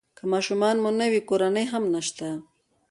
[0.17, 2.27] که ماشومان مو نه وي کورنۍ هم نشته.